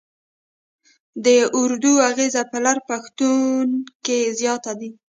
د 1.25 1.27
اردو 1.59 1.93
اغېز 2.09 2.35
په 2.51 2.57
لر 2.65 2.77
پښتون 2.89 3.65
کې 4.05 4.17
زیات 4.39 4.63
دی. 4.79 4.91